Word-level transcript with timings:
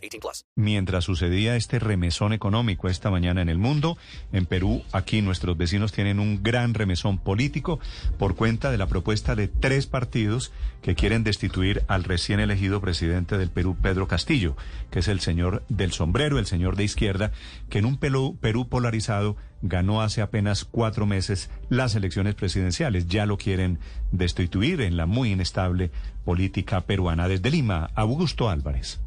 18 0.00 0.20
plus. 0.20 0.44
Mientras 0.56 1.04
sucedía 1.04 1.56
este 1.56 1.78
remesón 1.78 2.32
económico 2.32 2.88
esta 2.88 3.10
mañana 3.10 3.42
en 3.42 3.48
el 3.48 3.58
mundo, 3.58 3.96
en 4.32 4.46
Perú, 4.46 4.82
aquí 4.92 5.22
nuestros 5.22 5.56
vecinos 5.56 5.92
tienen 5.92 6.18
un 6.18 6.42
gran 6.42 6.74
remesón 6.74 7.18
político 7.18 7.80
por 8.18 8.36
cuenta 8.36 8.70
de 8.70 8.78
la 8.78 8.86
propuesta 8.86 9.34
de 9.34 9.48
tres 9.48 9.86
partidos 9.86 10.52
que 10.82 10.94
quieren 10.94 11.24
destituir 11.24 11.82
al 11.88 12.04
recién 12.04 12.40
elegido 12.40 12.80
presidente 12.80 13.38
del 13.38 13.50
Perú, 13.50 13.76
Pedro 13.80 14.08
Castillo, 14.08 14.56
que 14.90 15.00
es 15.00 15.08
el 15.08 15.20
señor 15.20 15.62
del 15.68 15.92
sombrero, 15.92 16.38
el 16.38 16.46
señor 16.46 16.76
de 16.76 16.84
izquierda, 16.84 17.32
que 17.68 17.78
en 17.78 17.84
un 17.84 17.98
Perú 17.98 18.68
polarizado 18.68 19.36
ganó 19.62 20.00
hace 20.02 20.22
apenas 20.22 20.64
cuatro 20.64 21.06
meses 21.06 21.50
las 21.68 21.94
elecciones 21.94 22.34
presidenciales. 22.34 23.06
Ya 23.06 23.26
lo 23.26 23.36
quieren 23.36 23.78
destituir 24.10 24.80
en 24.80 24.96
la 24.96 25.06
muy 25.06 25.32
inestable 25.32 25.90
política 26.24 26.80
peruana. 26.82 27.28
Desde 27.28 27.50
Lima, 27.50 27.90
Augusto 27.94 28.48
Álvarez. 28.48 29.00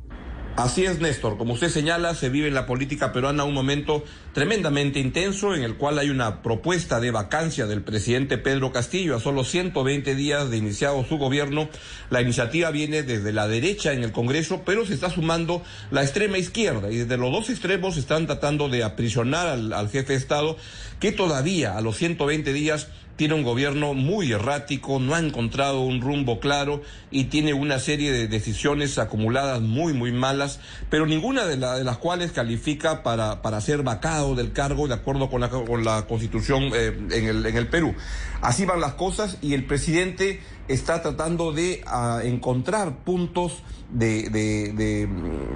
Así 0.55 0.85
es, 0.85 0.99
Néstor. 0.99 1.39
Como 1.39 1.53
usted 1.53 1.69
señala, 1.69 2.13
se 2.13 2.29
vive 2.29 2.47
en 2.47 2.53
la 2.53 2.67
política 2.67 3.11
peruana 3.11 3.43
un 3.43 3.55
momento 3.55 4.03
tremendamente 4.33 4.99
intenso 4.99 5.55
en 5.55 5.63
el 5.63 5.77
cual 5.77 5.97
hay 5.97 6.11
una 6.11 6.43
propuesta 6.43 6.99
de 6.99 7.09
vacancia 7.09 7.65
del 7.65 7.81
presidente 7.81 8.37
Pedro 8.37 8.71
Castillo 8.71 9.15
a 9.15 9.19
solo 9.19 9.45
120 9.45 10.13
días 10.13 10.51
de 10.51 10.57
iniciado 10.57 11.03
su 11.05 11.17
gobierno. 11.17 11.69
La 12.11 12.21
iniciativa 12.21 12.69
viene 12.69 13.01
desde 13.01 13.33
la 13.33 13.47
derecha 13.47 13.93
en 13.93 14.03
el 14.03 14.11
Congreso, 14.11 14.61
pero 14.63 14.85
se 14.85 14.93
está 14.93 15.09
sumando 15.09 15.63
la 15.89 16.03
extrema 16.03 16.37
izquierda 16.37 16.91
y 16.91 16.97
desde 16.97 17.17
los 17.17 17.31
dos 17.31 17.49
extremos 17.49 17.97
están 17.97 18.27
tratando 18.27 18.69
de 18.69 18.83
aprisionar 18.83 19.47
al, 19.47 19.89
jefe 19.89 20.13
de 20.13 20.19
Estado 20.19 20.55
que 20.99 21.11
todavía 21.11 21.75
a 21.75 21.81
los 21.81 21.97
120 21.97 22.53
días 22.53 22.89
tiene 23.15 23.35
un 23.35 23.43
gobierno 23.43 23.93
muy 23.93 24.31
errático, 24.31 24.99
no 24.99 25.13
ha 25.13 25.19
encontrado 25.19 25.81
un 25.81 26.01
rumbo 26.01 26.39
claro 26.39 26.81
y 27.11 27.25
tiene 27.25 27.53
una 27.53 27.79
serie 27.79 28.11
de 28.11 28.27
decisiones 28.27 28.97
acumuladas 28.97 29.61
muy, 29.61 29.93
muy 29.93 30.11
malas, 30.11 30.42
pero 30.89 31.05
ninguna 31.05 31.45
de, 31.45 31.57
la, 31.57 31.77
de 31.77 31.83
las 31.83 31.97
cuales 31.97 32.31
califica 32.31 33.03
para, 33.03 33.41
para 33.41 33.61
ser 33.61 33.83
vacado 33.83 34.35
del 34.35 34.53
cargo 34.53 34.87
de 34.87 34.95
acuerdo 34.95 35.29
con 35.29 35.41
la, 35.41 35.49
con 35.49 35.83
la 35.83 36.05
constitución 36.07 36.71
eh, 36.73 36.97
en, 37.11 37.25
el, 37.27 37.45
en 37.45 37.57
el 37.57 37.67
Perú. 37.67 37.93
Así 38.41 38.65
van 38.65 38.81
las 38.81 38.93
cosas 38.93 39.37
y 39.41 39.53
el 39.53 39.65
presidente 39.65 40.41
está 40.67 41.01
tratando 41.01 41.51
de 41.51 41.83
uh, 41.85 42.19
encontrar 42.25 43.03
puntos 43.03 43.63
de, 43.89 44.29
de, 44.29 44.73
de, 44.73 45.09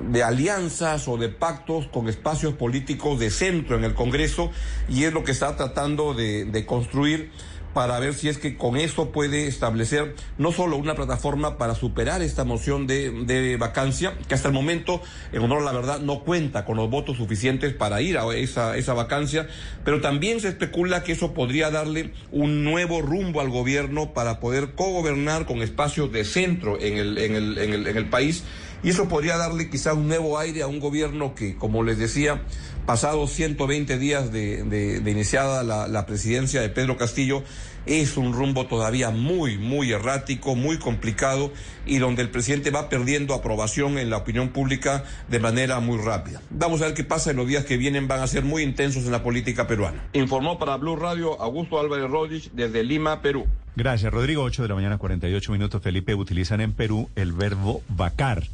de, 0.09 0.23
alianzas 0.23 1.07
o 1.07 1.17
de 1.17 1.29
pactos 1.29 1.87
con 1.87 2.07
espacios 2.07 2.53
políticos 2.53 3.19
de 3.19 3.31
centro 3.31 3.77
en 3.77 3.83
el 3.83 3.95
Congreso 3.95 4.51
y 4.87 5.05
es 5.05 5.13
lo 5.13 5.23
que 5.23 5.31
está 5.31 5.55
tratando 5.55 6.13
de 6.13 6.65
construir 6.67 7.31
para 7.77 7.99
ver 7.99 8.15
si 8.15 8.27
es 8.27 8.39
que 8.39 8.57
con 8.57 8.75
eso 8.75 9.11
puede 9.11 9.45
establecer 9.45 10.15
no 10.39 10.51
solo 10.51 10.77
una 10.77 10.95
plataforma 10.95 11.59
para 11.59 11.75
superar 11.75 12.23
esta 12.23 12.43
moción 12.43 12.87
de, 12.87 13.11
de, 13.11 13.55
vacancia, 13.55 14.17
que 14.27 14.33
hasta 14.33 14.47
el 14.47 14.53
momento, 14.55 14.99
en 15.31 15.43
honor 15.43 15.61
a 15.61 15.65
la 15.65 15.73
verdad, 15.73 15.99
no 15.99 16.21
cuenta 16.21 16.65
con 16.65 16.77
los 16.77 16.89
votos 16.89 17.17
suficientes 17.17 17.75
para 17.75 18.01
ir 18.01 18.17
a 18.17 18.25
esa, 18.35 18.77
esa 18.77 18.95
vacancia, 18.95 19.47
pero 19.85 20.01
también 20.01 20.39
se 20.39 20.47
especula 20.47 21.03
que 21.03 21.11
eso 21.11 21.35
podría 21.35 21.69
darle 21.69 22.13
un 22.31 22.63
nuevo 22.63 23.03
rumbo 23.03 23.41
al 23.41 23.51
gobierno 23.51 24.11
para 24.11 24.39
poder 24.39 24.73
cogobernar 24.73 25.45
con 25.45 25.61
espacios 25.61 26.11
de 26.11 26.25
centro 26.25 26.81
en 26.81 26.97
el, 26.97 27.19
en 27.19 27.35
el, 27.35 27.57
en 27.59 27.73
el, 27.73 27.85
en 27.85 27.95
el 27.95 28.09
país 28.09 28.43
y 28.83 28.89
eso 28.89 29.07
podría 29.07 29.37
darle 29.37 29.69
quizá 29.69 29.93
un 29.93 30.07
nuevo 30.07 30.37
aire 30.37 30.61
a 30.61 30.67
un 30.67 30.79
gobierno 30.79 31.35
que, 31.35 31.55
como 31.55 31.83
les 31.83 31.97
decía, 31.97 32.41
pasados 32.85 33.31
120 33.31 33.97
días 33.97 34.31
de, 34.31 35.01
iniciada 35.05 35.63
la, 35.63 35.87
la, 35.87 36.05
presidencia 36.05 36.61
de 36.61 36.69
Pedro 36.69 36.97
Castillo, 36.97 37.43
es 37.85 38.17
un 38.17 38.33
rumbo 38.33 38.67
todavía 38.67 39.09
muy, 39.09 39.57
muy 39.57 39.91
errático, 39.91 40.55
muy 40.55 40.77
complicado 40.77 41.51
y 41.85 41.97
donde 41.97 42.21
el 42.21 42.29
presidente 42.29 42.69
va 42.69 42.89
perdiendo 42.89 43.33
aprobación 43.33 43.97
en 43.97 44.09
la 44.09 44.17
opinión 44.17 44.49
pública 44.49 45.03
de 45.27 45.39
manera 45.39 45.79
muy 45.79 45.97
rápida. 45.97 46.41
Vamos 46.49 46.81
a 46.81 46.85
ver 46.85 46.93
qué 46.93 47.03
pasa 47.03 47.31
en 47.31 47.37
los 47.37 47.47
días 47.47 47.65
que 47.65 47.77
vienen, 47.77 48.07
van 48.07 48.21
a 48.21 48.27
ser 48.27 48.43
muy 48.43 48.63
intensos 48.63 49.05
en 49.05 49.11
la 49.11 49.23
política 49.23 49.67
peruana. 49.67 50.07
Informó 50.13 50.59
para 50.59 50.77
Blue 50.77 50.95
Radio 50.95 51.39
Augusto 51.41 51.79
Álvarez 51.79 52.09
Rodríguez 52.09 52.51
desde 52.53 52.83
Lima, 52.83 53.21
Perú. 53.21 53.47
Gracias, 53.77 54.11
Rodrigo. 54.11 54.41
8 54.43 54.63
de 54.63 54.67
la 54.69 54.75
mañana, 54.75 54.97
48 54.97 55.51
minutos. 55.51 55.81
Felipe, 55.83 56.15
utilizan 56.15 56.61
en 56.61 56.73
Perú 56.73 57.09
el 57.15 57.31
verbo 57.31 57.83
vacar 57.89 58.47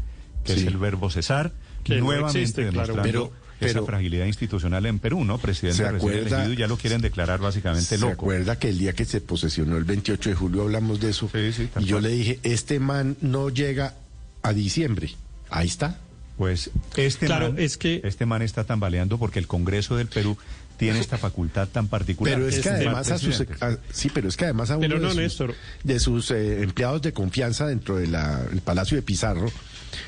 que 0.43 0.53
sí. 0.55 0.59
es 0.59 0.67
el 0.67 0.77
verbo 0.77 1.09
cesar, 1.09 1.53
que 1.85 1.95
nuevamente 2.01 2.37
no 2.37 2.41
existe, 2.41 2.65
demostrando 2.65 3.01
claro, 3.03 3.31
pero, 3.57 3.71
esa 3.71 3.81
fragilidad 3.83 4.25
institucional 4.25 4.85
en 4.85 4.99
Perú, 4.99 5.23
¿no? 5.23 5.37
Presidente 5.37 5.77
¿se 5.77 5.83
recién 5.89 5.95
acuerda, 6.11 6.37
elegido 6.37 6.59
ya 6.59 6.67
lo 6.67 6.75
quieren 6.77 6.99
declarar 6.99 7.39
básicamente 7.39 7.85
¿Se 7.87 7.97
loco. 7.97 8.11
acuerda 8.11 8.59
que 8.59 8.67
el 8.67 8.77
día 8.77 8.91
que 8.91 9.05
se 9.05 9.21
posesionó 9.21 9.77
el 9.77 9.85
28 9.85 10.31
de 10.31 10.35
julio 10.35 10.63
hablamos 10.63 10.99
de 10.99 11.11
eso? 11.11 11.29
Sí, 11.31 11.53
sí, 11.53 11.69
y 11.79 11.85
yo 11.85 12.01
le 12.01 12.09
dije, 12.09 12.39
este 12.43 12.81
man 12.81 13.15
no 13.21 13.47
llega 13.49 13.93
a 14.41 14.51
diciembre. 14.51 15.11
Ahí 15.49 15.67
está. 15.67 15.97
Pues 16.37 16.71
este 16.97 17.27
Claro, 17.27 17.53
man, 17.53 17.61
es 17.61 17.77
que- 17.77 18.01
este 18.03 18.25
man 18.25 18.41
está 18.41 18.65
tambaleando 18.65 19.17
porque 19.17 19.39
el 19.39 19.47
Congreso 19.47 19.95
del 19.95 20.07
Perú 20.07 20.37
tiene 20.77 20.99
esta 20.99 21.17
facultad 21.17 21.67
tan 21.67 21.87
particular. 21.87 22.33
Pero 22.35 22.47
es 22.47 22.59
que 22.59 22.69
además 22.69 23.09
a 23.11 23.17
sus 23.17 23.41
a- 23.61 23.77
sí, 23.91 24.09
pero 24.13 24.27
es 24.27 24.37
que 24.37 24.45
además 24.45 24.69
a 24.71 24.77
uno 24.77 24.87
Pero 24.87 24.99
no, 24.99 25.07
de 25.09 25.13
sus, 25.13 25.21
Néstor. 25.21 25.55
de 25.83 25.99
sus 25.99 26.31
eh, 26.31 26.61
empleados 26.63 27.01
de 27.01 27.13
confianza 27.13 27.67
dentro 27.67 27.97
del 27.97 28.15
Palacio 28.63 28.95
de 28.97 29.01
Pizarro 29.03 29.51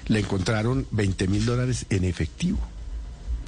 le 0.08 0.20
encontraron 0.20 0.86
20 0.92 1.28
mil 1.28 1.46
dólares 1.46 1.86
en 1.90 2.04
efectivo. 2.06 2.60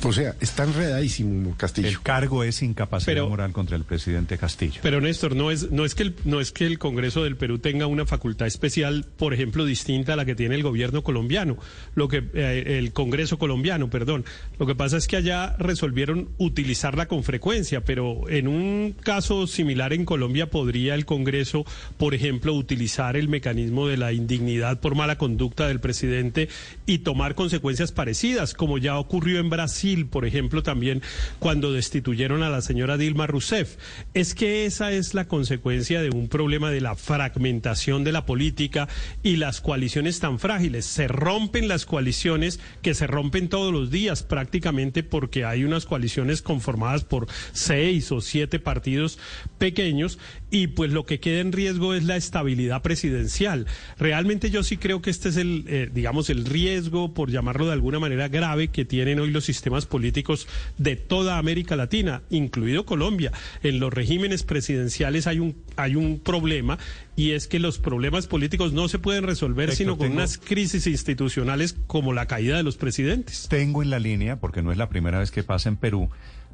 O 0.03 0.13
sea, 0.13 0.35
está 0.39 0.63
enredadísimo 0.63 1.55
Castillo. 1.57 1.87
El 1.87 2.01
cargo 2.01 2.43
es 2.43 2.61
incapacidad 2.61 3.05
Pero- 3.13 3.29
moral 3.29 3.51
contra 3.51 3.75
el 3.75 3.83
presidente 3.83 4.37
Castillo. 4.37 4.79
Pero 4.83 5.01
Néstor, 5.01 5.35
no 5.35 5.49
es, 5.49 5.71
no, 5.71 5.85
es 5.85 5.95
que 5.95 6.03
el, 6.03 6.15
no 6.23 6.39
es 6.39 6.51
que 6.51 6.65
el 6.65 6.77
Congreso 6.77 7.23
del 7.23 7.35
Perú 7.35 7.57
tenga 7.59 7.87
una 7.87 8.05
facultad 8.05 8.47
especial, 8.47 9.05
por 9.17 9.33
ejemplo, 9.33 9.65
distinta 9.65 10.13
a 10.13 10.15
la 10.15 10.25
que 10.25 10.35
tiene 10.35 10.55
el 10.55 10.63
gobierno 10.63 11.03
colombiano, 11.03 11.57
lo 11.95 12.07
que 12.07 12.23
eh, 12.33 12.77
el 12.77 12.93
Congreso 12.93 13.39
colombiano, 13.39 13.89
perdón. 13.89 14.23
Lo 14.59 14.67
que 14.67 14.75
pasa 14.75 14.97
es 14.97 15.07
que 15.07 15.17
allá 15.17 15.55
resolvieron 15.57 16.29
utilizarla 16.37 17.07
con 17.07 17.23
frecuencia, 17.23 17.83
pero 17.83 18.29
en 18.29 18.47
un 18.47 18.95
caso 19.01 19.47
similar 19.47 19.93
en 19.93 20.05
Colombia 20.05 20.49
podría 20.49 20.93
el 20.93 21.05
Congreso, 21.05 21.65
por 21.97 22.13
ejemplo, 22.13 22.53
utilizar 22.53 23.17
el 23.17 23.29
mecanismo 23.29 23.87
de 23.87 23.97
la 23.97 24.13
indignidad 24.13 24.79
por 24.79 24.93
mala 24.95 25.17
conducta 25.17 25.67
del 25.67 25.79
presidente 25.79 26.49
y 26.85 26.99
tomar 26.99 27.33
consecuencias 27.35 27.91
parecidas, 27.91 28.53
como 28.53 28.77
ya 28.77 28.97
ocurrió 28.99 29.39
en 29.39 29.49
Brasil, 29.49 29.86
por 29.95 30.25
ejemplo, 30.25 30.63
también 30.63 31.01
cuando 31.39 31.71
destituyeron 31.71 32.43
a 32.43 32.49
la 32.49 32.61
señora 32.61 32.97
Dilma 32.97 33.27
Rousseff. 33.27 33.77
Es 34.13 34.35
que 34.35 34.65
esa 34.65 34.91
es 34.91 35.13
la 35.13 35.27
consecuencia 35.27 36.01
de 36.01 36.09
un 36.09 36.27
problema 36.27 36.71
de 36.71 36.81
la 36.81 36.95
fragmentación 36.95 38.03
de 38.03 38.11
la 38.11 38.25
política 38.25 38.87
y 39.23 39.37
las 39.37 39.61
coaliciones 39.61 40.19
tan 40.19 40.39
frágiles. 40.39 40.85
Se 40.85 41.07
rompen 41.07 41.67
las 41.67 41.85
coaliciones 41.85 42.59
que 42.81 42.93
se 42.93 43.07
rompen 43.07 43.49
todos 43.49 43.71
los 43.71 43.91
días 43.91 44.23
prácticamente 44.23 45.03
porque 45.03 45.45
hay 45.45 45.63
unas 45.63 45.85
coaliciones 45.85 46.41
conformadas 46.41 47.03
por 47.03 47.27
seis 47.53 48.11
o 48.11 48.21
siete 48.21 48.59
partidos 48.59 49.19
pequeños 49.57 50.19
y 50.49 50.67
pues 50.67 50.91
lo 50.91 51.05
que 51.05 51.19
queda 51.19 51.39
en 51.39 51.51
riesgo 51.51 51.93
es 51.93 52.03
la 52.03 52.15
estabilidad 52.15 52.81
presidencial. 52.81 53.67
Realmente 53.97 54.49
yo 54.49 54.63
sí 54.63 54.77
creo 54.77 55.01
que 55.01 55.09
este 55.09 55.29
es 55.29 55.37
el, 55.37 55.65
eh, 55.67 55.89
digamos, 55.93 56.29
el 56.29 56.45
riesgo, 56.45 57.13
por 57.13 57.29
llamarlo 57.29 57.67
de 57.67 57.73
alguna 57.73 57.99
manera 57.99 58.27
grave, 58.27 58.69
que 58.69 58.85
tienen 58.85 59.19
hoy 59.19 59.31
los 59.31 59.45
sistemas 59.45 59.76
políticos 59.85 60.47
de 60.77 60.95
toda 60.95 61.37
América 61.37 61.75
Latina, 61.75 62.21
incluido 62.29 62.85
Colombia. 62.85 63.31
En 63.63 63.79
los 63.79 63.93
regímenes 63.93 64.43
presidenciales 64.43 65.27
hay 65.27 65.39
un, 65.39 65.55
hay 65.75 65.95
un 65.95 66.19
problema 66.19 66.77
y 67.15 67.31
es 67.31 67.47
que 67.47 67.59
los 67.59 67.79
problemas 67.79 68.27
políticos 68.27 68.73
no 68.73 68.87
se 68.87 68.99
pueden 68.99 69.23
resolver 69.23 69.73
sino 69.75 69.97
con 69.97 70.07
tengo- 70.07 70.17
unas 70.17 70.37
crisis 70.37 70.87
institucionales 70.87 71.75
como 71.87 72.13
la 72.13 72.25
caída 72.25 72.57
de 72.57 72.63
los 72.63 72.77
presidentes. 72.77 73.47
Tengo 73.49 73.83
en 73.83 73.89
la 73.89 73.99
línea, 73.99 74.39
porque 74.39 74.61
no 74.61 74.71
es 74.71 74.77
la 74.77 74.89
primera 74.89 75.19
vez 75.19 75.31
que 75.31 75.43
pasa 75.43 75.69
en 75.69 75.77
Perú, 75.77 76.09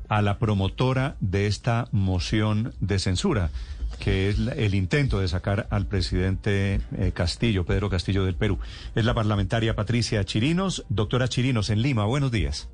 a 0.09 0.21
la 0.21 0.37
promotora 0.37 1.15
de 1.21 1.47
esta 1.47 1.87
moción 1.91 2.73
de 2.81 2.99
censura, 2.99 3.49
que 3.99 4.29
es 4.29 4.37
el 4.37 4.75
intento 4.75 5.19
de 5.19 5.27
sacar 5.27 5.67
al 5.69 5.85
presidente 5.87 6.81
eh, 6.97 7.11
Castillo, 7.13 7.63
Pedro 7.65 7.89
Castillo 7.89 8.25
del 8.25 8.35
Perú. 8.35 8.59
Es 8.95 9.05
la 9.05 9.13
parlamentaria 9.13 9.75
Patricia 9.75 10.23
Chirinos. 10.25 10.83
Doctora 10.89 11.27
Chirinos, 11.29 11.69
en 11.69 11.81
Lima, 11.81 12.05
buenos 12.05 12.31
días. 12.31 12.69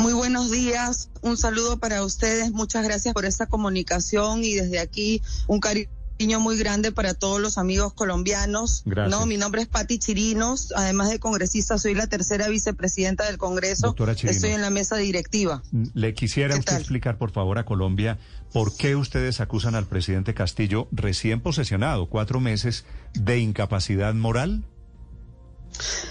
Muy 0.00 0.14
buenos 0.14 0.50
días, 0.50 1.10
un 1.20 1.36
saludo 1.36 1.78
para 1.78 2.02
ustedes, 2.02 2.52
muchas 2.52 2.84
gracias 2.84 3.12
por 3.12 3.26
esta 3.26 3.44
comunicación 3.44 4.42
y 4.42 4.54
desde 4.54 4.78
aquí 4.78 5.20
un 5.46 5.60
cariño 5.60 6.40
muy 6.40 6.56
grande 6.56 6.90
para 6.90 7.12
todos 7.12 7.38
los 7.38 7.58
amigos 7.58 7.92
colombianos. 7.92 8.80
Gracias. 8.86 9.10
No, 9.10 9.26
mi 9.26 9.36
nombre 9.36 9.60
es 9.60 9.68
Patti 9.68 9.98
Chirinos, 9.98 10.72
además 10.74 11.10
de 11.10 11.18
congresista, 11.18 11.76
soy 11.76 11.92
la 11.94 12.06
tercera 12.06 12.48
vicepresidenta 12.48 13.26
del 13.26 13.36
Congreso. 13.36 13.88
Doctora 13.88 14.14
Chirinos. 14.14 14.36
Estoy 14.36 14.52
en 14.52 14.62
la 14.62 14.70
mesa 14.70 14.96
directiva. 14.96 15.62
Le 15.92 16.14
quisiera 16.14 16.54
¿Qué 16.54 16.60
usted 16.60 16.72
tal? 16.72 16.80
explicar, 16.80 17.18
por 17.18 17.30
favor, 17.30 17.58
a 17.58 17.66
Colombia 17.66 18.18
por 18.54 18.74
qué 18.74 18.96
ustedes 18.96 19.40
acusan 19.40 19.74
al 19.74 19.86
presidente 19.86 20.32
Castillo, 20.32 20.88
recién 20.92 21.42
posesionado, 21.42 22.08
cuatro 22.08 22.40
meses, 22.40 22.86
de 23.12 23.38
incapacidad 23.38 24.14
moral. 24.14 24.64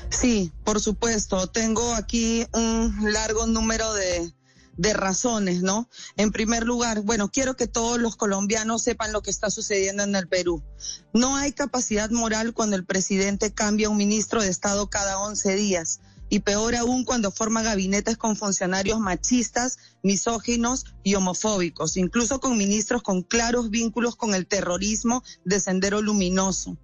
Sí, 0.10 0.52
por 0.64 0.80
supuesto. 0.80 1.48
Tengo 1.48 1.94
aquí 1.94 2.46
un 2.54 3.14
largo 3.14 3.46
número 3.48 3.94
de, 3.94 4.34
de 4.80 4.94
razones, 4.94 5.62
¿no? 5.62 5.90
En 6.16 6.32
primer 6.32 6.64
lugar, 6.64 7.02
bueno, 7.02 7.30
quiero 7.30 7.58
que 7.58 7.68
todos 7.68 8.00
los 8.00 8.16
colombianos 8.16 8.82
sepan 8.82 9.12
lo 9.12 9.22
que 9.22 9.30
está 9.30 9.50
sucediendo 9.50 10.04
en 10.04 10.16
el 10.16 10.30
Perú. 10.30 10.64
No 11.14 11.36
hay 11.36 11.52
capacidad 11.52 12.10
moral 12.12 12.54
cuando 12.54 12.78
el 12.78 12.86
presidente 12.86 13.54
cambia 13.54 13.90
un 13.90 13.98
ministro 13.98 14.42
de 14.42 14.48
Estado 14.48 14.90
cada 14.90 15.20
11 15.20 15.56
días. 15.56 16.00
Y 16.30 16.40
peor 16.40 16.76
aún 16.76 17.04
cuando 17.04 17.32
forma 17.32 17.62
gabinetes 17.64 18.18
con 18.18 18.36
funcionarios 18.36 19.00
machistas, 19.00 19.78
misóginos 20.04 20.86
y 21.04 21.16
homofóbicos, 21.16 21.98
incluso 21.98 22.40
con 22.40 22.58
ministros 22.58 23.02
con 23.02 23.24
claros 23.24 23.70
vínculos 23.70 24.16
con 24.16 24.34
el 24.34 24.46
terrorismo 24.46 25.24
de 25.44 25.60
Sendero 25.60 26.02
Luminoso. 26.02 26.78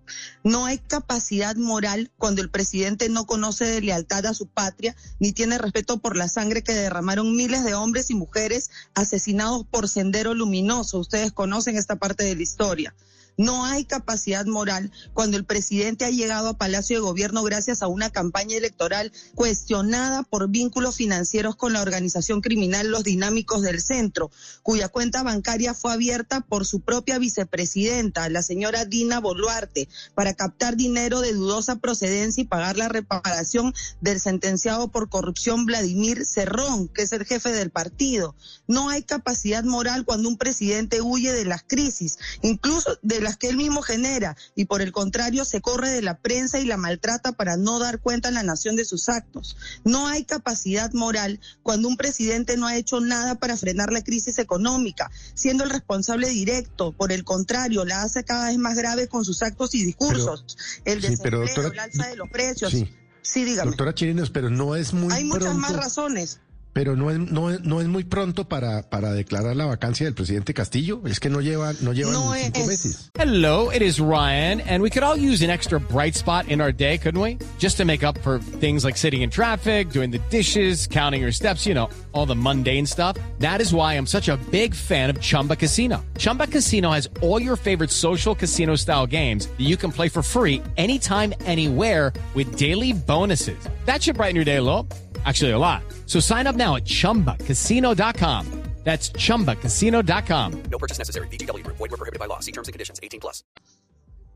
No 0.43 0.65
hay 0.65 0.79
capacidad 0.79 1.55
moral 1.55 2.11
cuando 2.17 2.41
el 2.41 2.49
presidente 2.49 3.09
no 3.09 3.25
conoce 3.25 3.65
de 3.65 3.81
lealtad 3.81 4.25
a 4.25 4.33
su 4.33 4.47
patria 4.47 4.95
ni 5.19 5.31
tiene 5.31 5.57
respeto 5.57 5.99
por 5.99 6.17
la 6.17 6.27
sangre 6.27 6.63
que 6.63 6.73
derramaron 6.73 7.35
miles 7.35 7.63
de 7.63 7.75
hombres 7.75 8.09
y 8.09 8.15
mujeres 8.15 8.69
asesinados 8.93 9.65
por 9.65 9.87
Sendero 9.87 10.33
Luminoso. 10.33 10.99
Ustedes 10.99 11.31
conocen 11.31 11.77
esta 11.77 11.95
parte 11.97 12.23
de 12.23 12.35
la 12.35 12.43
historia. 12.43 12.95
No 13.37 13.65
hay 13.65 13.83
capacidad 13.83 14.45
moral 14.45 14.91
cuando 15.13 15.35
el 15.35 15.43
presidente 15.43 16.05
ha 16.05 16.09
llegado 16.09 16.49
a 16.49 16.57
Palacio 16.57 16.95
de 16.95 17.01
Gobierno 17.01 17.43
gracias 17.43 17.81
a 17.81 17.87
una 17.87 18.09
campaña 18.09 18.55
electoral 18.55 19.11
cuestionada 19.35 20.23
por 20.23 20.47
vínculos 20.49 20.95
financieros 20.95 21.57
con 21.57 21.73
la 21.73 21.81
organización 21.81 22.39
criminal 22.39 22.87
Los 22.87 23.03
Dinámicos 23.03 23.61
del 23.61 23.81
Centro, 23.81 24.31
cuya 24.63 24.87
cuenta 24.87 25.21
bancaria 25.21 25.73
fue 25.73 25.91
abierta 25.91 26.41
por 26.41 26.65
su 26.65 26.79
propia 26.79 27.19
vicepresidenta, 27.19 28.29
la 28.29 28.41
señora 28.41 28.85
Dina 28.85 29.19
Boluarte, 29.19 29.89
para 30.13 30.33
captar 30.33 30.77
dinero 30.77 31.19
de 31.19 31.33
dudosa 31.33 31.75
procedencia 31.77 32.41
y 32.41 32.47
pagar 32.47 32.77
la 32.77 32.87
reparación 32.87 33.73
del 33.99 34.21
sentenciado 34.21 34.87
por 34.87 35.09
corrupción 35.09 35.65
Vladimir 35.65 36.25
Cerrón, 36.25 36.87
que 36.87 37.01
es 37.01 37.11
el 37.11 37.25
jefe 37.25 37.51
del 37.51 37.69
partido. 37.69 38.35
No 38.67 38.89
hay 38.89 39.03
capacidad 39.03 39.63
moral 39.65 40.05
cuando 40.05 40.29
un 40.29 40.37
presidente 40.37 41.01
huye 41.01 41.33
de 41.33 41.45
las 41.45 41.63
crisis, 41.63 42.17
incluso 42.41 42.97
de 43.01 43.24
las 43.25 43.35
que 43.35 43.49
él 43.49 43.57
mismo 43.57 43.81
genera, 43.81 44.37
y 44.55 44.65
por 44.65 44.81
el 44.81 44.93
contrario 44.93 45.43
se 45.43 45.59
corre 45.59 45.89
de 45.89 46.01
la 46.01 46.17
prensa 46.19 46.59
y 46.59 46.65
la 46.65 46.77
maltrata 46.77 47.33
para 47.33 47.57
no 47.57 47.79
dar 47.79 47.99
cuenta 47.99 48.29
a 48.29 48.31
la 48.31 48.43
nación 48.43 48.77
de 48.77 48.85
sus 48.85 49.09
actos. 49.09 49.57
No 49.83 50.07
hay 50.07 50.23
capacidad 50.23 50.93
moral 50.93 51.41
cuando 51.63 51.89
un 51.89 51.97
presidente 51.97 52.55
no 52.55 52.67
ha 52.67 52.77
hecho 52.77 53.01
nada 53.01 53.35
para 53.35 53.57
frenar 53.57 53.91
la 53.91 54.01
crisis 54.03 54.39
económica, 54.39 55.11
siendo 55.33 55.65
el 55.65 55.71
responsable 55.71 56.29
directo. 56.29 56.93
Por 56.93 57.11
el 57.11 57.25
contrario, 57.25 57.83
la 57.83 58.03
hace 58.03 58.23
cada 58.23 58.47
vez 58.47 58.57
más 58.57 58.77
grave 58.77 59.09
con 59.09 59.25
sus 59.25 59.41
actos 59.41 59.75
y 59.75 59.83
discursos. 59.83 60.45
el 60.85 61.01
sí, 61.01 61.17
pero, 61.21 61.41
desempleo, 61.41 61.63
doctora- 61.69 61.73
el 61.73 61.79
alza 61.79 62.07
de 62.07 62.15
los 62.15 62.29
precios. 62.29 62.71
Sí. 62.71 62.89
Sí, 63.21 63.43
dígame. 63.43 63.71
Doctora 63.71 63.95
Chirinos, 63.95 64.29
pero 64.29 64.51
no 64.51 64.75
es 64.75 64.93
muy 64.93 65.11
Hay 65.11 65.23
muchas 65.23 65.45
pronto. 65.45 65.59
más 65.61 65.75
razones. 65.75 66.39
Pero 66.75 66.97
no 66.97 67.09
es, 67.09 67.17
no, 67.17 67.49
es- 67.49 67.61
no 67.63 67.79
es 67.79 67.87
muy 67.87 68.03
pronto 68.03 68.49
para, 68.49 68.81
para 68.89 69.13
declarar 69.13 69.55
la 69.55 69.65
vacancia 69.65 70.05
del 70.05 70.13
presidente 70.13 70.53
Castillo. 70.53 71.01
Es 71.07 71.21
que 71.21 71.29
no 71.29 71.39
lleva, 71.39 71.71
no 71.79 71.93
llevan 71.93 72.11
No 72.11 72.33
cinco 72.33 72.59
es. 72.59 72.67
meses. 72.67 73.11
Hello, 73.17 73.71
it 73.71 73.81
is 73.81 73.97
Ryan, 74.01 74.59
and 74.59 74.83
we 74.83 74.89
could 74.89 75.01
all 75.01 75.15
use 75.15 75.41
an 75.41 75.49
extra 75.49 75.79
bright 75.79 76.15
spot 76.15 76.49
in 76.49 76.59
our 76.59 76.73
day, 76.73 76.97
couldn't 76.97 77.21
we? 77.21 77.37
Just 77.59 77.77
to 77.77 77.85
make 77.85 78.03
up 78.03 78.17
for 78.23 78.39
things 78.59 78.83
like 78.83 78.97
sitting 78.97 79.21
in 79.21 79.29
traffic, 79.29 79.89
doing 79.91 80.11
the 80.11 80.19
dishes, 80.29 80.85
counting 80.85 81.21
your 81.21 81.31
steps, 81.31 81.65
you 81.65 81.73
know, 81.73 81.87
all 82.11 82.25
the 82.25 82.35
mundane 82.35 82.85
stuff. 82.85 83.15
That 83.39 83.61
is 83.61 83.73
why 83.73 83.93
I'm 83.93 84.05
such 84.05 84.27
a 84.27 84.35
big 84.51 84.75
fan 84.75 85.09
of 85.09 85.21
Chumba 85.21 85.55
Casino. 85.55 86.03
Chumba 86.17 86.47
Casino 86.47 86.91
has 86.91 87.07
all 87.21 87.41
your 87.41 87.55
favorite 87.55 87.89
social 87.89 88.35
casino 88.35 88.75
style 88.75 89.07
games 89.07 89.47
that 89.47 89.61
you 89.63 89.77
can 89.77 89.93
play 89.93 90.09
for 90.09 90.21
free 90.21 90.61
anytime, 90.75 91.33
anywhere 91.45 92.11
with 92.33 92.57
daily 92.57 92.91
bonuses. 92.91 93.57
That 93.85 94.03
should 94.03 94.17
brighten 94.17 94.35
your 94.35 94.43
day 94.43 94.57
a 94.57 94.61
little. 94.61 94.85
Actually, 95.23 95.51
a 95.51 95.57
lot. 95.57 95.81
So 96.05 96.19
sign 96.19 96.47
up 96.47 96.55
now 96.55 96.75
at 96.75 96.85
chumbacasino.com. 96.85 98.65
That's 98.85 99.09
chumbacasino.com. 99.09 100.63
No 100.69 100.77
purchase 100.77 100.99
necessary. 100.99 101.27
VGW 101.29 101.63
Group. 101.63 101.77
Void 101.77 101.89
were 101.89 101.97
prohibited 101.97 102.19
by 102.19 102.27
law. 102.27 102.39
See 102.39 102.51
terms 102.51 102.67
and 102.67 102.73
conditions. 102.73 102.99
18 103.01 103.19
plus. 103.19 103.43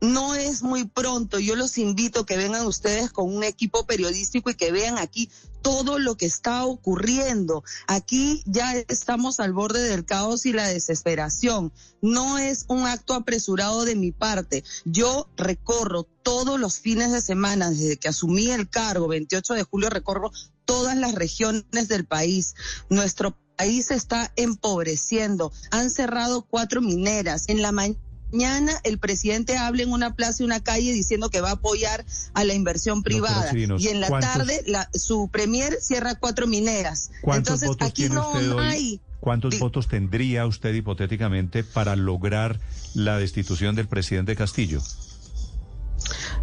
no 0.00 0.34
es 0.34 0.62
muy 0.62 0.84
pronto. 0.84 1.38
Yo 1.38 1.56
los 1.56 1.78
invito 1.78 2.24
que 2.24 2.36
vengan 2.36 2.66
ustedes 2.66 3.10
con 3.10 3.34
un 3.34 3.44
equipo 3.44 3.86
periodístico 3.86 4.50
y 4.50 4.54
que 4.54 4.72
vean 4.72 4.98
aquí 4.98 5.30
todo 5.62 5.98
lo 5.98 6.16
que 6.16 6.26
está 6.26 6.64
ocurriendo. 6.64 7.62
Aquí 7.86 8.42
ya 8.46 8.72
estamos 8.88 9.40
al 9.40 9.52
borde 9.52 9.82
del 9.82 10.06
caos 10.06 10.46
y 10.46 10.52
la 10.52 10.68
desesperación. 10.68 11.72
No 12.00 12.38
es 12.38 12.64
un 12.68 12.86
acto 12.86 13.12
apresurado 13.12 13.84
de 13.84 13.94
mi 13.94 14.10
parte. 14.10 14.64
Yo 14.84 15.28
recorro 15.36 16.04
todos 16.22 16.58
los 16.58 16.78
fines 16.78 17.12
de 17.12 17.20
semana 17.20 17.70
desde 17.70 17.98
que 17.98 18.08
asumí 18.08 18.50
el 18.50 18.70
cargo, 18.70 19.06
28 19.08 19.54
de 19.54 19.64
julio, 19.64 19.90
recorro 19.90 20.32
todas 20.70 20.96
las 20.96 21.14
regiones 21.14 21.88
del 21.88 22.04
país. 22.04 22.54
Nuestro 22.88 23.36
país 23.56 23.86
se 23.86 23.94
está 23.94 24.32
empobreciendo. 24.36 25.52
Han 25.70 25.90
cerrado 25.90 26.42
cuatro 26.42 26.80
mineras. 26.80 27.44
En 27.48 27.60
la 27.62 27.72
mañana 27.72 27.98
mañana 28.32 28.72
el 28.84 29.00
presidente 29.00 29.56
habla 29.56 29.82
en 29.82 29.90
una 29.90 30.14
plaza 30.14 30.44
y 30.44 30.46
una 30.46 30.62
calle 30.62 30.92
diciendo 30.92 31.30
que 31.30 31.40
va 31.40 31.48
a 31.48 31.54
apoyar 31.54 32.04
a 32.32 32.44
la 32.44 32.54
inversión 32.54 33.02
privada 33.02 33.50
y 33.52 33.88
en 33.88 34.00
la 34.00 34.06
¿cuántos- 34.06 34.30
tarde 34.32 34.62
la, 34.68 34.88
su 34.94 35.28
premier 35.32 35.76
cierra 35.80 36.14
cuatro 36.14 36.46
mineras. 36.46 37.10
¿Cuántos 37.22 37.54
Entonces 37.54 37.68
votos 37.70 37.88
aquí 37.88 38.02
tiene 38.02 38.14
no 38.14 38.28
usted 38.30 38.52
hoy? 38.52 38.64
hay. 38.64 39.00
¿Cuántos 39.18 39.50
Di- 39.54 39.58
votos 39.58 39.88
tendría 39.88 40.46
usted 40.46 40.72
hipotéticamente 40.74 41.64
para 41.64 41.96
lograr 41.96 42.60
la 42.94 43.18
destitución 43.18 43.74
del 43.74 43.88
presidente 43.88 44.36
Castillo? 44.36 44.80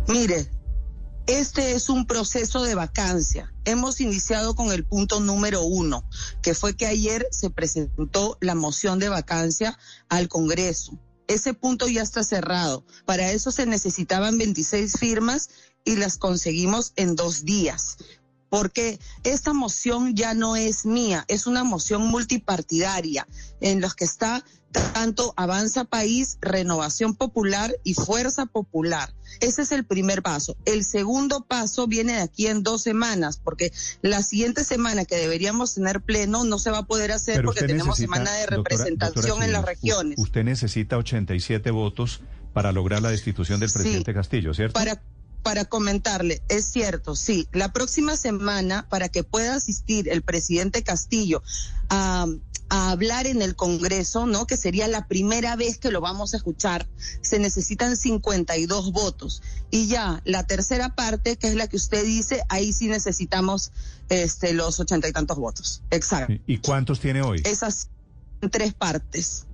Mire, 0.09 0.45
este 1.27 1.73
es 1.73 1.89
un 1.89 2.07
proceso 2.07 2.63
de 2.63 2.73
vacancia. 2.73 3.53
Hemos 3.65 3.99
iniciado 3.99 4.55
con 4.55 4.71
el 4.71 4.85
punto 4.85 5.19
número 5.19 5.61
uno, 5.61 6.07
que 6.41 6.53
fue 6.53 6.77
que 6.77 6.87
ayer 6.87 7.27
se 7.31 7.49
presentó 7.49 8.37
la 8.39 8.55
moción 8.55 8.97
de 8.97 9.09
vacancia 9.09 9.77
al 10.07 10.29
Congreso. 10.29 10.97
Ese 11.27 11.53
punto 11.53 11.89
ya 11.89 12.01
está 12.01 12.23
cerrado. 12.23 12.85
Para 13.05 13.29
eso 13.31 13.51
se 13.51 13.65
necesitaban 13.65 14.37
26 14.37 14.97
firmas 14.97 15.49
y 15.83 15.97
las 15.97 16.17
conseguimos 16.17 16.93
en 16.95 17.17
dos 17.17 17.43
días. 17.43 17.97
Porque 18.49 18.99
esta 19.23 19.53
moción 19.53 20.15
ya 20.15 20.33
no 20.33 20.55
es 20.55 20.85
mía, 20.85 21.25
es 21.27 21.47
una 21.47 21.63
moción 21.63 22.07
multipartidaria 22.07 23.27
en 23.61 23.81
los 23.81 23.95
que 23.95 24.05
está 24.05 24.43
tanto 24.93 25.33
Avanza 25.37 25.85
País, 25.85 26.37
Renovación 26.41 27.15
Popular 27.15 27.73
y 27.83 27.93
Fuerza 27.95 28.45
Popular. 28.45 29.13
Ese 29.39 29.63
es 29.63 29.71
el 29.71 29.85
primer 29.85 30.21
paso. 30.21 30.55
El 30.65 30.83
segundo 30.83 31.45
paso 31.45 31.87
viene 31.87 32.13
de 32.13 32.21
aquí 32.21 32.47
en 32.47 32.63
dos 32.63 32.83
semanas, 32.83 33.39
porque 33.43 33.71
la 34.01 34.21
siguiente 34.21 34.63
semana 34.63 35.05
que 35.05 35.15
deberíamos 35.15 35.73
tener 35.73 36.01
pleno 36.01 36.43
no 36.43 36.59
se 36.59 36.69
va 36.69 36.79
a 36.79 36.85
poder 36.85 37.11
hacer 37.11 37.43
porque 37.43 37.61
tenemos 37.61 37.99
necesita, 37.99 38.13
semana 38.15 38.31
de 38.33 38.45
doctora- 38.45 38.57
representación 38.77 39.43
en 39.43 39.51
las 39.53 39.65
regiones. 39.65 40.19
Usted 40.19 40.43
necesita 40.43 40.97
87 40.97 41.71
votos 41.71 42.21
para 42.53 42.71
lograr 42.71 43.01
la 43.01 43.09
destitución 43.09 43.59
del 43.59 43.69
Sí, 43.69 43.77
presidente 43.79 44.13
Castillo, 44.13 44.53
¿cierto? 44.53 44.73
Para, 44.73 45.01
para 45.47 45.63
comentarle, 45.63 46.41
es 46.49 46.65
cierto, 46.65 47.15
sí. 47.15 47.47
La 47.53 47.71
próxima 47.71 48.17
semana, 48.17 48.85
para 48.89 49.07
que 49.07 49.23
pueda 49.23 49.55
asistir 49.55 50.09
el 50.09 50.21
presidente 50.21 50.83
Castillo 50.83 51.41
a, 51.87 52.27
a 52.67 52.91
hablar 52.91 53.27
en 53.27 53.41
el 53.41 53.55
Congreso, 53.55 54.25
¿no? 54.25 54.45
Que 54.45 54.57
sería 54.57 54.89
la 54.89 55.07
primera 55.07 55.55
vez 55.55 55.77
que 55.77 55.89
lo 55.89 56.01
vamos 56.01 56.33
a 56.33 56.37
escuchar, 56.37 56.85
se 57.21 57.39
necesitan 57.39 57.95
52 57.95 58.91
votos. 58.91 59.41
Y 59.71 59.87
ya, 59.87 60.21
la 60.25 60.45
tercera 60.45 60.95
parte, 60.95 61.37
que 61.37 61.47
es 61.47 61.55
la 61.55 61.67
que 61.67 61.77
usted 61.77 62.03
dice, 62.03 62.43
ahí 62.49 62.73
sí 62.73 62.89
necesitamos 62.89 63.71
este, 64.09 64.51
los 64.51 64.77
ochenta 64.81 65.07
y 65.07 65.13
tantos 65.13 65.37
votos. 65.37 65.81
Exacto. 65.91 66.33
¿Y 66.45 66.57
cuántos 66.57 66.99
tiene 66.99 67.21
hoy? 67.21 67.41
Esas 67.45 67.87
tres 68.51 68.73
partes. 68.73 69.47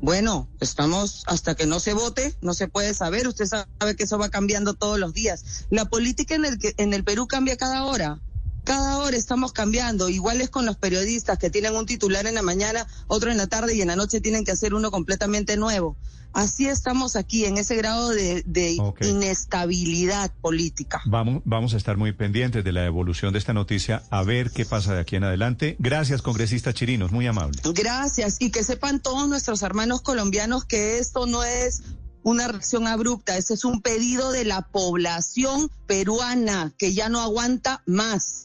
Bueno, 0.00 0.48
estamos 0.60 1.24
hasta 1.26 1.56
que 1.56 1.66
no 1.66 1.80
se 1.80 1.92
vote, 1.92 2.36
no 2.40 2.54
se 2.54 2.68
puede 2.68 2.94
saber. 2.94 3.26
Usted 3.26 3.46
sabe 3.46 3.96
que 3.96 4.04
eso 4.04 4.18
va 4.18 4.28
cambiando 4.28 4.74
todos 4.74 4.98
los 4.98 5.12
días. 5.12 5.66
La 5.70 5.86
política 5.86 6.36
en 6.36 6.44
el 6.44 6.58
en 6.76 6.94
el 6.94 7.02
Perú 7.02 7.26
cambia 7.26 7.56
cada 7.56 7.84
hora. 7.84 8.20
Cada 8.68 8.98
hora 8.98 9.16
estamos 9.16 9.54
cambiando. 9.54 10.10
Igual 10.10 10.42
es 10.42 10.50
con 10.50 10.66
los 10.66 10.76
periodistas 10.76 11.38
que 11.38 11.48
tienen 11.48 11.74
un 11.74 11.86
titular 11.86 12.26
en 12.26 12.34
la 12.34 12.42
mañana, 12.42 12.86
otro 13.06 13.30
en 13.30 13.38
la 13.38 13.46
tarde 13.46 13.74
y 13.74 13.80
en 13.80 13.88
la 13.88 13.96
noche 13.96 14.20
tienen 14.20 14.44
que 14.44 14.50
hacer 14.50 14.74
uno 14.74 14.90
completamente 14.90 15.56
nuevo. 15.56 15.96
Así 16.34 16.68
estamos 16.68 17.16
aquí 17.16 17.46
en 17.46 17.56
ese 17.56 17.76
grado 17.76 18.10
de, 18.10 18.44
inestabilidad 19.00 20.30
política. 20.42 21.00
Vamos, 21.06 21.40
vamos 21.46 21.72
a 21.72 21.78
estar 21.78 21.96
muy 21.96 22.12
pendientes 22.12 22.62
de 22.62 22.72
la 22.72 22.84
evolución 22.84 23.32
de 23.32 23.38
esta 23.38 23.54
noticia, 23.54 24.02
a 24.10 24.22
ver 24.22 24.50
qué 24.50 24.66
pasa 24.66 24.92
de 24.92 25.00
aquí 25.00 25.16
en 25.16 25.24
adelante. 25.24 25.76
Gracias, 25.78 26.20
congresista 26.20 26.74
Chirinos, 26.74 27.10
muy 27.10 27.26
amable. 27.26 27.58
Gracias 27.72 28.36
y 28.38 28.50
que 28.50 28.62
sepan 28.64 29.00
todos 29.00 29.30
nuestros 29.30 29.62
hermanos 29.62 30.02
colombianos 30.02 30.66
que 30.66 30.98
esto 30.98 31.24
no 31.24 31.42
es 31.42 31.84
una 32.22 32.46
reacción 32.46 32.86
abrupta. 32.86 33.38
Ese 33.38 33.54
es 33.54 33.64
un 33.64 33.80
pedido 33.80 34.30
de 34.30 34.44
la 34.44 34.60
población 34.60 35.70
peruana 35.86 36.74
que 36.76 36.92
ya 36.92 37.08
no 37.08 37.22
aguanta 37.22 37.82
más. 37.86 38.44